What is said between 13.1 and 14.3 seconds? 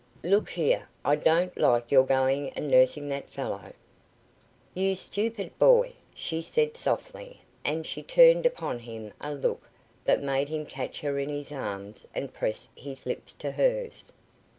to hers.